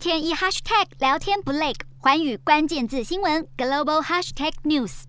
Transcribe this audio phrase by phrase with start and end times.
[0.00, 5.02] 天一 hashtag 聊天不累，环宇关键字新闻 global hashtag news。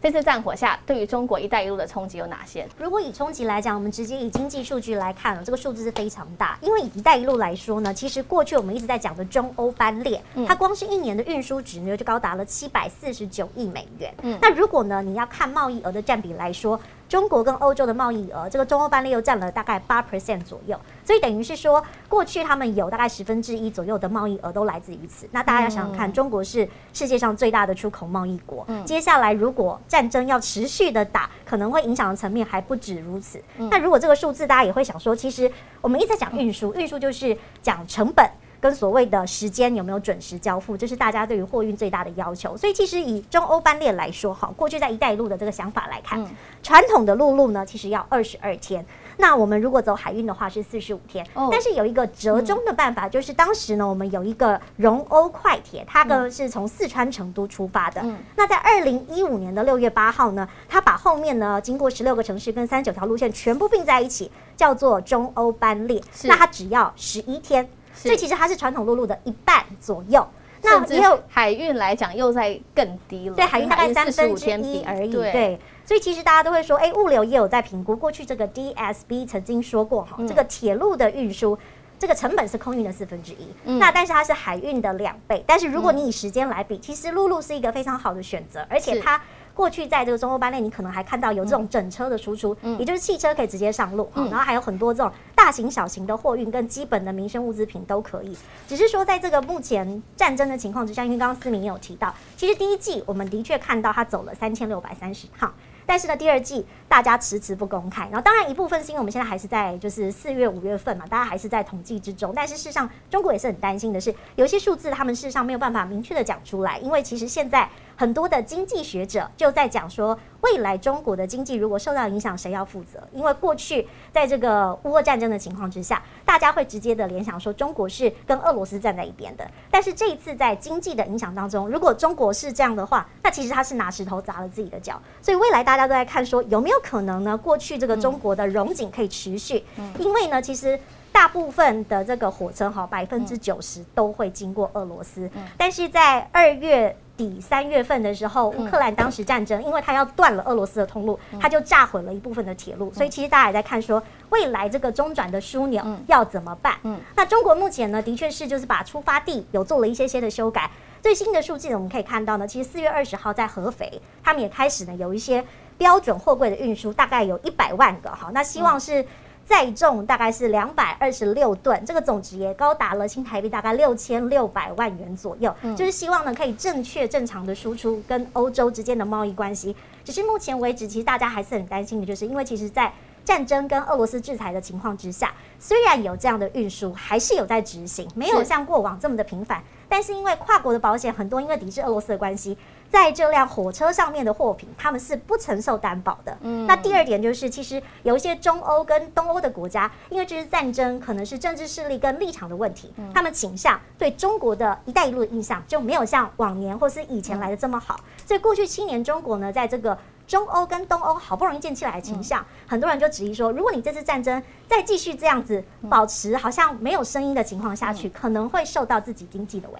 [0.00, 2.66] 这次战火下，对于中国“一带一路”的冲击有哪些？
[2.78, 6.58] 如果以冲击来讲，我们直接以经济数据来看了，这个数字是非常大。
[6.62, 10.18] 因为以“一带一路”来说呢，其实过去我们一直在讲的中欧班列，
[10.48, 14.10] 它光是一年的运输值呢就高达了七百四十九亿美元。
[14.22, 25.28] 嗯，那如果呢你要看贸易额的占比来说，中国跟欧洲的贸易额，这个中欧班列又占了大概八 percent 左右，所以等于是说，过去他们有大概十分之一左右的贸易额都来自于此。
[25.32, 33.42] 那大家要想想看，中国是世界上最大的出口贸易国，接下来如果战争要持续的打，可能会影响的层面还不止如此。
[33.56, 38.24] 那如果这个数字，大家也会想说，其实我们一直在讲运输，运输就是讲成本。
[38.60, 42.56] 跟所谓的时间有没有准时交付，这是大家对于货运最大的要求。
[42.56, 46.22] 所以其实以中欧班列来说，哈，过去在“一带一路”的这个想法来看，
[46.62, 48.84] 传统的陆路呢，其实要二十二天。
[49.16, 51.26] 那我们如果走海运的话是四十五天。
[51.50, 58.04] 但是有一个折中的办法，就是当时呢，我们有一个荣欧快铁，它呢是从四川成都出发的。
[58.36, 66.02] 那在二零一五年的六月八号呢，它把后面呢经过十六个城市跟三十九条路线全部并在一起，叫做中欧班列。
[66.24, 67.68] 那它只要十一天。
[67.94, 70.26] 所以其实它是传统陆路的一半左右，
[70.62, 73.34] 那也有海运来讲又在更低了。
[73.34, 75.10] 对，海运大概三分之一而已。
[75.12, 77.94] 对，所以其实大家都会说，哎，物流也有在评估。
[77.96, 81.58] 过去这个 DSB 曾经说过，哈，这个铁路的运输，
[81.98, 83.78] 这个成本是空运的四分之一。
[83.78, 85.42] 那但是它是海运的两倍。
[85.46, 89.20] 但是如果你以时间来比，其实陆路是一个非常好的选择，而且它。
[89.60, 98.34] 过去在这个中欧班列，你可能还看到有这种整车的输出，也就是汽车可以直接上路，然后还有很多这种大型小型的货运跟基本的民生物资品都可以。
[98.66, 105.52] 只是说在这个目前战争的情况之下，因为刚刚思明也有提到，其实第一季我们的确看到它走了三千六百三十趟。
[105.86, 112.32] 但是呢，第二季大家迟迟不公开，然后当然一部分是因为我们现在还是在就是四月五月份嘛，大家还是在统计之中。
[112.34, 117.68] 但是事实上，中国也是很担心的是，有些数字他们事实上没有办法明确的讲出来，因为其实现在
[118.00, 122.98] 很多的经济学者就在讲说，未来中国的经济如果受到影响，谁要负责？
[123.12, 129.46] 因为过去在这个乌俄战争的情况之下，大家会直接的联想说中国是跟俄罗斯站在一边的。
[129.70, 134.98] 但是这一次在经济的影响当中，如果中国是这样的话，那其实他是拿石头砸了自己的脚。
[135.20, 135.86] 所以未来大家。
[135.90, 137.36] 都在看，说有没有可能呢？
[137.36, 139.64] 过去这个中国的荣景可以持续，
[139.98, 140.78] 因为呢，其实
[141.12, 145.28] 大部分的这个火车哈，百分之九十都会经过俄罗斯。
[145.56, 152.92] 但是在二月底三月份的时候，乌克兰当时战争，因为它要断了俄罗斯的通路，它就炸毁了一部分的铁路。
[152.92, 156.76] 所以其实大家也在看，说未来这个中转的枢纽要怎么办？
[157.14, 160.70] 那中国目前呢，的确是就是把出发地有做了一些些的修改。
[161.02, 165.44] 最新的数据呢，我们可以看到呢，其实四月二十号在合肥，他们也开始呢有一些。
[165.80, 169.02] 标准货柜的运输大概有一百万个，哈，那希望是
[169.50, 179.74] 载重大概是两百二十六吨，这个总值也高达了新台币大概六千六百万元左右，就是希望呢可以正确正常的输出跟欧洲之间的贸易关系。
[180.04, 182.92] 只是目前为止，其实大家还是很担心的，就是因为其实在
[183.24, 189.60] 战争跟俄罗斯制裁的情况之下，虽然有这样的运输，还是有在执行，没有像过往这么的频繁。
[189.90, 192.56] 但是因为跨国的保险很多，因为抵制俄罗斯的关系，
[192.88, 196.38] 在这辆火车上面的货品，他们是不承受担保的。
[196.42, 207.98] 嗯，那第二点就是，其实有一些中欧跟东欧的国家，因为这是战争，可能是政治势力跟立场的问题，他们倾向对中国的一带一路的印象就没有像往年或是以前来的这么好。
[208.24, 209.98] 所以过去七年，中国呢，在这个。
[210.30, 219.79] 中欧跟东欧好不容易建起来的倾向，很多人就质疑说，如果你这次战争再继续这样子保持好像没有声音的情况下去，可能会受到自己经济的危